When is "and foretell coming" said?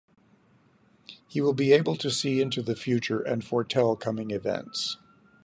3.21-4.31